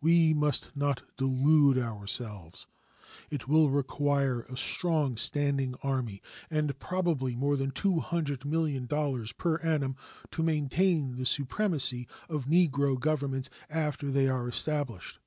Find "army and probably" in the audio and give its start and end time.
5.80-7.36